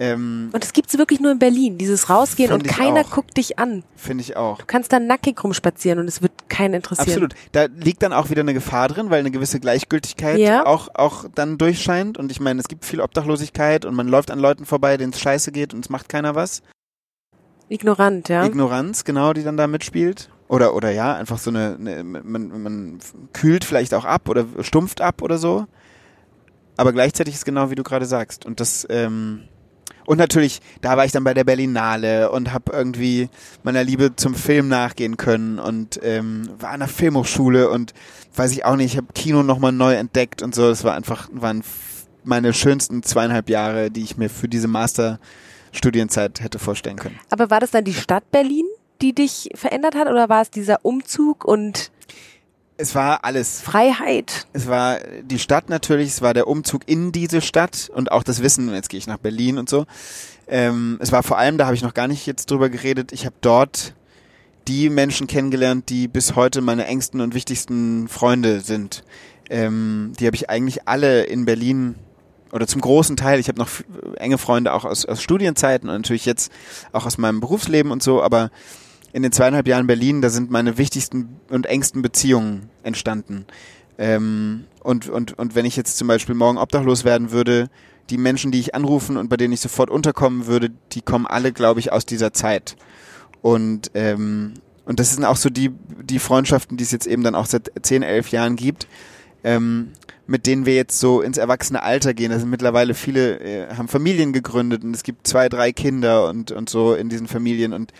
[0.01, 3.09] ähm, Und es gibt's wirklich nur in Berlin, dieses Rausgehen und keiner auch.
[3.11, 3.83] guckt dich an.
[3.97, 4.59] finde ich auch.
[4.59, 7.07] Du kannst da nackig rumspazieren und es wird keinen interessieren.
[7.09, 7.33] Absolut.
[7.51, 10.65] Da liegt dann auch wieder eine Gefahr drin, weil eine gewisse Gleichgültigkeit Ja.
[10.65, 12.17] auch, auch dann durchscheint.
[12.17, 15.19] Und ich meine, es gibt viel Obdachlosigkeit und man läuft an Leuten vorbei, denen es
[15.19, 16.61] scheiße geht und es macht keiner was.
[17.67, 18.45] Ignorant, ja.
[18.45, 20.29] Ignoranz, genau, die dann da mitspielt.
[20.47, 22.99] Oder, oder ja, einfach so eine, eine man, man
[23.33, 25.67] kühlt vielleicht auch ab oder stumpft ab oder so.
[26.77, 28.45] Aber gleichzeitig ist genau wie du gerade sagst.
[28.45, 29.43] Und das, ähm,
[30.09, 33.29] und natürlich, da war ich dann bei der Berlinale und habe irgendwie
[33.61, 37.93] meiner Liebe zum Film nachgehen können und ähm, war an der Filmhochschule und
[38.35, 40.67] weiß ich auch nicht, ich habe Kino nochmal neu entdeckt und so.
[40.67, 41.63] Das war einfach, waren
[42.23, 47.19] meine schönsten zweieinhalb Jahre, die ich mir für diese Masterstudienzeit hätte vorstellen können.
[47.29, 48.65] Aber war das dann die Stadt Berlin,
[49.03, 51.91] die dich verändert hat oder war es dieser Umzug und
[52.81, 53.59] Es war alles.
[53.59, 54.47] Freiheit?
[54.53, 58.41] Es war die Stadt natürlich, es war der Umzug in diese Stadt und auch das
[58.41, 59.85] Wissen, jetzt gehe ich nach Berlin und so.
[60.47, 63.25] Ähm, es war vor allem, da habe ich noch gar nicht jetzt drüber geredet, ich
[63.25, 63.93] habe dort
[64.69, 69.03] die Menschen kennengelernt, die bis heute meine engsten und wichtigsten Freunde sind.
[69.49, 71.95] Ähm, die habe ich eigentlich alle in Berlin
[72.53, 73.41] oder zum großen Teil.
[73.41, 73.83] Ich habe noch f-
[74.15, 76.49] enge Freunde auch aus, aus Studienzeiten und natürlich jetzt
[76.93, 78.51] auch aus meinem Berufsleben und so, aber
[79.13, 83.45] in den zweieinhalb Jahren Berlin, da sind meine wichtigsten und engsten Beziehungen entstanden.
[83.97, 87.69] Ähm, und, und, und wenn ich jetzt zum Beispiel morgen obdachlos werden würde,
[88.09, 91.51] die Menschen, die ich anrufen und bei denen ich sofort unterkommen würde, die kommen alle,
[91.51, 92.75] glaube ich, aus dieser Zeit.
[93.41, 94.53] Und, ähm,
[94.85, 95.71] und das sind auch so die,
[96.03, 98.87] die Freundschaften, die es jetzt eben dann auch seit 10, 11 Jahren gibt,
[99.43, 99.91] ähm,
[100.27, 102.31] mit denen wir jetzt so ins erwachsene Alter gehen.
[102.31, 106.51] Da sind mittlerweile viele, äh, haben Familien gegründet und es gibt zwei, drei Kinder und,
[106.51, 107.91] und so in diesen Familien und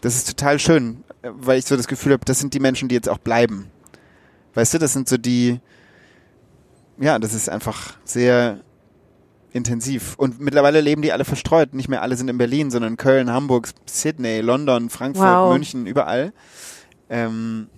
[0.00, 2.94] das ist total schön, weil ich so das Gefühl habe, das sind die Menschen, die
[2.94, 3.70] jetzt auch bleiben.
[4.54, 5.60] Weißt du, das sind so die,
[6.98, 8.60] ja, das ist einfach sehr
[9.52, 10.14] intensiv.
[10.16, 11.74] Und mittlerweile leben die alle verstreut.
[11.74, 15.52] Nicht mehr alle sind in Berlin, sondern in Köln, Hamburg, Sydney, London, Frankfurt, Wow.
[15.52, 16.32] München, überall.
[17.08, 17.68] Ähm,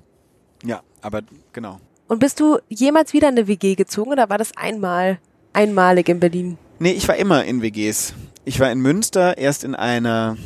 [0.64, 1.80] ja, aber genau.
[2.08, 5.18] Und bist du jemals wieder in eine WG gezogen oder war das einmal,
[5.52, 6.58] einmalig in Berlin?
[6.78, 8.14] Nee, ich war immer in WGs.
[8.44, 10.36] Ich war in Münster erst in einer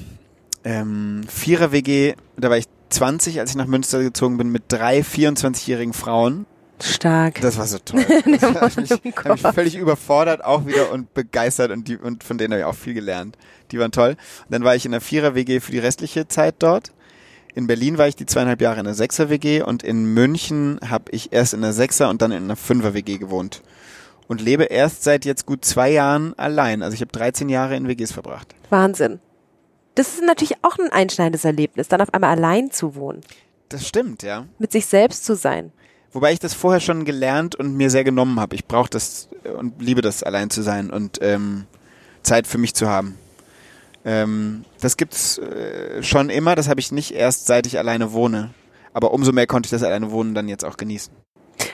[0.64, 5.92] ähm, Vierer-WG, da war ich 20, als ich nach Münster gezogen bin, mit drei 24-jährigen
[5.92, 6.46] Frauen.
[6.80, 7.40] Stark.
[7.40, 8.04] Das war so toll.
[8.40, 12.38] Das hat mich, hat mich völlig überfordert auch wieder und begeistert und, die, und von
[12.38, 13.36] denen habe ich auch viel gelernt.
[13.70, 14.10] Die waren toll.
[14.10, 16.92] Und dann war ich in der Vierer-WG für die restliche Zeit dort.
[17.54, 21.32] In Berlin war ich die zweieinhalb Jahre in der Sechser-WG und in München habe ich
[21.32, 23.62] erst in der Sechser und dann in einer Fünfer-WG gewohnt.
[24.26, 26.82] Und lebe erst seit jetzt gut zwei Jahren allein.
[26.82, 28.54] Also ich habe 13 Jahre in WGs verbracht.
[28.70, 29.20] Wahnsinn.
[29.94, 33.20] Das ist natürlich auch ein einschneidendes Erlebnis, dann auf einmal allein zu wohnen.
[33.68, 34.46] Das stimmt, ja.
[34.58, 35.72] Mit sich selbst zu sein.
[36.12, 38.54] Wobei ich das vorher schon gelernt und mir sehr genommen habe.
[38.54, 39.28] Ich brauche das
[39.58, 41.64] und liebe das, allein zu sein und ähm,
[42.22, 43.16] Zeit für mich zu haben.
[44.04, 46.54] Ähm, das gibt's äh, schon immer.
[46.54, 48.50] Das habe ich nicht erst seit ich alleine wohne.
[48.92, 51.14] Aber umso mehr konnte ich das alleine wohnen dann jetzt auch genießen.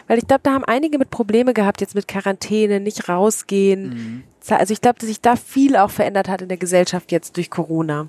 [0.06, 3.88] Weil ich glaube, da haben einige mit Probleme gehabt, jetzt mit Quarantäne, nicht rausgehen.
[3.88, 4.24] Mhm.
[4.56, 7.50] Also ich glaube, dass sich da viel auch verändert hat in der Gesellschaft jetzt durch
[7.50, 8.08] Corona.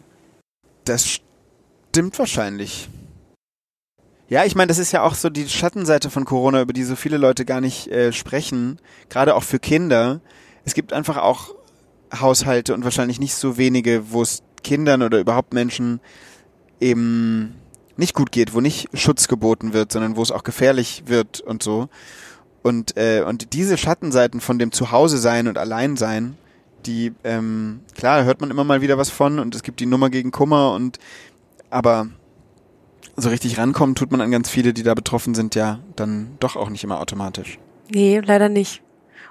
[0.86, 1.19] Das
[1.89, 2.89] stimmt wahrscheinlich.
[4.30, 6.95] Ja, ich meine, das ist ja auch so die Schattenseite von Corona, über die so
[6.95, 10.21] viele Leute gar nicht äh, sprechen, gerade auch für Kinder.
[10.65, 11.56] Es gibt einfach auch
[12.13, 15.99] Haushalte und wahrscheinlich nicht so wenige, wo es Kindern oder überhaupt Menschen
[16.80, 17.56] eben
[17.97, 21.63] nicht gut geht, wo nicht Schutz geboten wird, sondern wo es auch gefährlich wird und
[21.63, 21.89] so.
[22.62, 26.38] Und, äh, und diese Schattenseiten von dem Zuhause sein und allein sein,
[26.86, 30.10] die, ähm, klar, hört man immer mal wieder was von und es gibt die Nummer
[30.10, 30.98] gegen Kummer und
[31.69, 32.08] aber
[33.15, 36.56] so richtig rankommen tut man an ganz viele, die da betroffen sind, ja, dann doch
[36.56, 37.60] auch nicht immer automatisch.
[37.89, 38.82] Nee, leider nicht.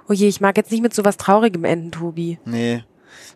[0.07, 2.39] Oh je, ich mag jetzt nicht mit sowas Traurigem enden, Tobi.
[2.45, 2.83] Nee.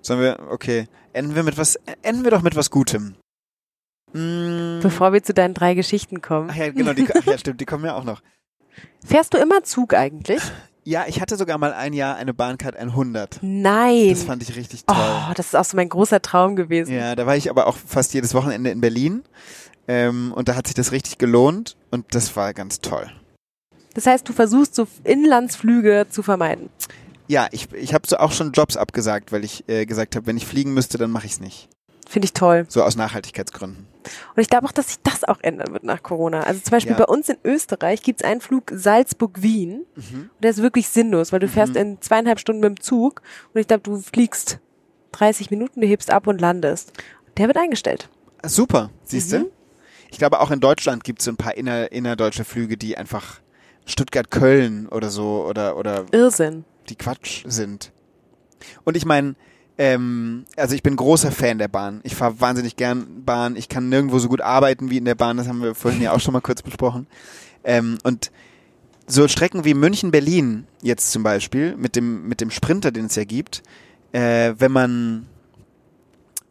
[0.02, 0.88] Sollen wir, okay.
[1.14, 3.16] Enden wir mit was, enden wir doch mit was Gutem.
[4.14, 4.80] Mm.
[4.82, 6.50] Bevor wir zu deinen drei Geschichten kommen.
[6.52, 8.22] Ach ja, genau, die, ach ja, stimmt, die kommen ja auch noch.
[9.06, 10.42] Fährst du immer Zug eigentlich?
[10.86, 13.40] Ja, ich hatte sogar mal ein Jahr eine Bahncard 100.
[13.42, 14.10] Nein.
[14.10, 14.98] Das fand ich richtig toll.
[15.00, 16.94] Oh, das ist auch so mein großer Traum gewesen.
[16.94, 19.24] Ja, da war ich aber auch fast jedes Wochenende in Berlin.
[19.88, 23.10] Ähm, und da hat sich das richtig gelohnt und das war ganz toll.
[23.94, 26.70] Das heißt, du versuchst so Inlandsflüge zu vermeiden.
[27.28, 30.38] Ja, ich, ich habe so auch schon Jobs abgesagt, weil ich äh, gesagt habe, wenn
[30.38, 31.70] ich fliegen müsste, dann mache ich's nicht.
[32.08, 32.66] Finde ich toll.
[32.68, 33.88] So aus Nachhaltigkeitsgründen.
[34.36, 36.42] Und ich glaube auch, dass sich das auch ändern wird nach Corona.
[36.42, 36.98] Also zum Beispiel Ja.
[36.98, 39.86] bei uns in Österreich gibt's einen Flug Salzburg-Wien.
[39.96, 40.30] Mhm.
[40.36, 43.22] Und der ist wirklich sinnlos, weil du fährst in zweieinhalb Stunden mit dem Zug
[43.54, 44.60] und ich glaube, du fliegst
[45.14, 46.94] 30 Minuten, du hebst ab und landest.
[47.38, 48.10] Der wird eingestellt.
[48.46, 49.40] Super, siehst du?
[49.40, 49.46] Mhm.
[50.12, 53.40] Ich glaube, auch in Deutschland gibt es so ein paar inner, innerdeutsche Flüge, die einfach
[53.86, 56.66] Stuttgart-Köln oder so oder, oder Irrsinn.
[56.90, 57.92] die Quatsch sind.
[58.84, 59.36] Und ich meine,
[59.78, 62.02] ähm, also ich bin großer Fan der Bahn.
[62.04, 63.56] Ich fahre wahnsinnig gern Bahn.
[63.56, 65.38] Ich kann nirgendwo so gut arbeiten wie in der Bahn.
[65.38, 67.08] Das haben wir vorhin ja auch schon mal kurz besprochen.
[67.64, 68.32] Ähm, und
[69.08, 73.24] so Strecken wie München-Berlin jetzt zum Beispiel mit dem mit dem Sprinter, den es ja
[73.24, 73.64] gibt,
[74.12, 75.28] äh, wenn man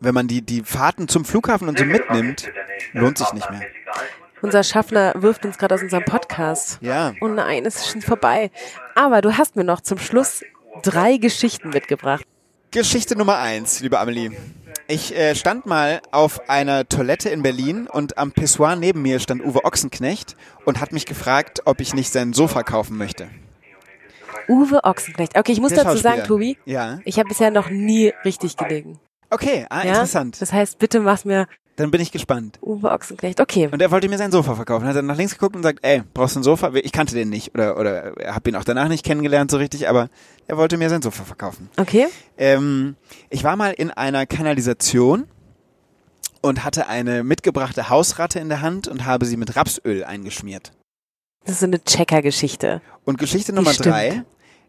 [0.01, 2.51] wenn man die die Fahrten zum Flughafen und so mitnimmt,
[2.93, 3.63] lohnt sich nicht mehr.
[4.43, 6.79] Unser Schaffner wirft uns gerade aus unserem Podcast.
[6.83, 8.51] Ja, Oh nein, es ist schon vorbei.
[8.97, 10.43] Aber du hast mir noch zum Schluss
[10.83, 12.27] drei Geschichten mitgebracht.
[12.73, 14.31] Geschichte Nummer eins, liebe Amelie.
[14.89, 19.45] Ich äh, stand mal auf einer Toilette in Berlin und am Pissoir neben mir stand
[19.45, 23.29] Uwe Ochsenknecht und hat mich gefragt, ob ich nicht sein Sofa kaufen möchte.
[24.49, 25.37] Uwe Ochsenknecht.
[25.37, 26.25] Okay, ich muss Der dazu sagen.
[26.25, 26.99] Tobi, Ja.
[27.05, 28.99] ich habe bisher noch nie richtig gelegen.
[29.29, 29.91] Okay, ah, Ja?
[29.93, 30.41] interessant.
[30.41, 32.59] Das heißt, bitte mach mir Dann bin ich gespannt.
[32.61, 33.41] Uwe Ochsenknecht.
[33.41, 33.69] Okay.
[33.71, 34.87] Und er wollte mir sein Sofa verkaufen.
[34.87, 36.71] Hat dann nach links geguckt und sagt, ey, brauchst du ein Sofa?
[36.75, 40.11] Ich kannte den nicht oder oder habe ihn auch danach nicht kennengelernt so richtig, aber
[40.47, 41.71] er wollte mir sein Sofa verkaufen.
[41.79, 42.09] Okay.
[42.37, 42.97] Ähm,
[43.31, 45.25] ich war mal in einer Kanalisation
[46.43, 50.73] und hatte eine mitgebrachte Hausratte in der Hand und habe sie mit Rapsöl eingeschmiert.
[51.45, 52.83] Das ist so eine Checker-Geschichte.
[53.05, 54.25] Und Geschichte Nummer drei.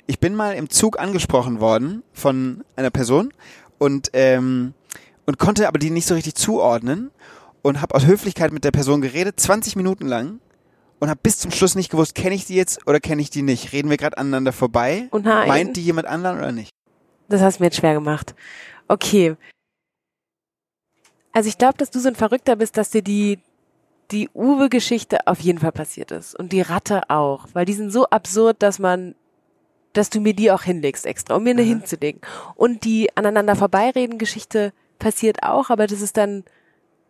[0.07, 3.33] Ich bin mal im Zug angesprochen worden von einer Person
[3.77, 4.73] und, ähm,
[5.25, 7.11] und konnte aber die nicht so richtig zuordnen
[7.61, 10.39] und habe aus Höflichkeit mit der Person geredet, 20 Minuten lang
[10.99, 13.41] und habe bis zum Schluss nicht gewusst, kenne ich die jetzt oder kenne ich die
[13.41, 13.73] nicht.
[13.73, 15.09] Reden wir gerade aneinander vorbei?
[15.11, 15.47] Oh nein.
[15.47, 16.71] Meint die jemand anderen oder nicht?
[17.29, 18.35] Das hast du mir jetzt schwer gemacht.
[18.87, 19.35] Okay.
[21.31, 23.39] Also ich glaube, dass du so ein Verrückter bist, dass dir die,
[24.11, 26.37] die Uwe-Geschichte auf jeden Fall passiert ist.
[26.37, 27.47] Und die Ratte auch.
[27.53, 29.15] Weil die sind so absurd, dass man,
[29.93, 32.21] dass du mir die auch hinlegst extra, um mir eine hinzulegen.
[32.55, 36.43] Und die aneinander vorbeireden-Geschichte passiert auch, aber das ist dann,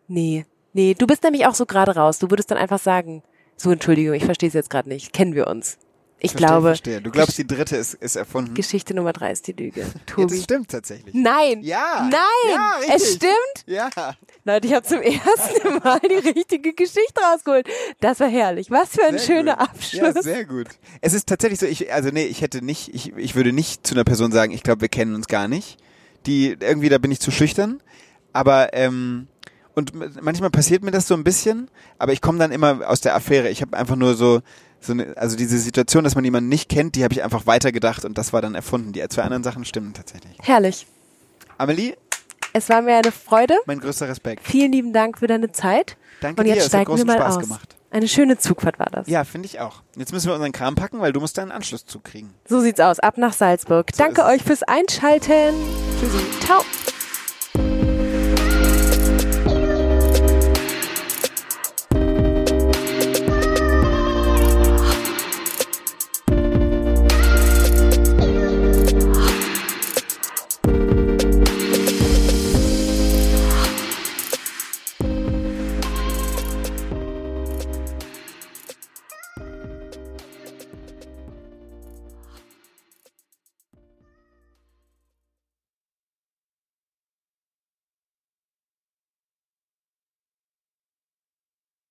[0.08, 0.46] nee.
[0.72, 2.18] Nee, du bist nämlich auch so gerade raus.
[2.18, 3.22] Du würdest dann einfach sagen,
[3.56, 5.12] so Entschuldigung, ich verstehe es jetzt gerade nicht.
[5.12, 5.78] Kennen wir uns?
[6.24, 7.00] Ich Verstehe, glaube, Verstehe.
[7.02, 8.54] Du glaubst, die dritte ist, ist erfunden?
[8.54, 9.82] Geschichte Nummer drei ist die Lüge.
[9.82, 10.34] Ja, Tobi.
[10.34, 11.14] das stimmt tatsächlich.
[11.14, 11.60] Nein.
[11.62, 12.08] Ja.
[12.10, 12.20] Nein.
[12.50, 13.32] Ja, es stimmt.
[13.66, 13.90] Ja.
[14.44, 17.68] Leute, ich habe zum ersten Mal die richtige Geschichte rausgeholt.
[18.00, 18.70] Das war herrlich.
[18.70, 19.68] Was für ein Sehr schöner gut.
[19.68, 20.14] Abschluss.
[20.14, 20.68] Ja, sehr gut.
[21.02, 23.94] Es ist tatsächlich so, ich, also nee, ich hätte nicht, ich, ich würde nicht zu
[23.94, 25.76] einer Person sagen, ich glaube, wir kennen uns gar nicht.
[26.26, 27.80] Die, irgendwie, da bin ich zu schüchtern.
[28.32, 29.28] Aber, ähm,
[29.74, 33.14] Und manchmal passiert mir das so ein bisschen, aber ich komme dann immer aus der
[33.16, 33.48] Affäre.
[33.50, 34.40] Ich habe einfach nur so,
[34.80, 38.04] so eine, also diese Situation, dass man jemanden nicht kennt, die habe ich einfach weitergedacht
[38.04, 38.92] und das war dann erfunden.
[38.92, 40.36] Die zwei anderen Sachen stimmen tatsächlich.
[40.40, 40.86] Herrlich.
[41.58, 41.96] Amelie,
[42.52, 43.54] Es war mir eine Freude.
[43.66, 44.46] mein größter Respekt.
[44.46, 45.96] Vielen lieben Dank für deine Zeit.
[46.20, 47.42] Danke Und dir, jetzt es hat großen Spaß aus.
[47.42, 47.76] gemacht.
[47.94, 49.06] Eine schöne Zugfahrt war das.
[49.06, 49.82] Ja, finde ich auch.
[49.94, 52.34] Jetzt müssen wir unseren Kram packen, weil du musst deinen Anschlusszug kriegen.
[52.44, 52.98] So sieht's aus.
[52.98, 53.88] Ab nach Salzburg.
[53.94, 55.54] So Danke euch fürs Einschalten.
[56.00, 56.40] Tschüssi.
[56.40, 56.64] Ciao.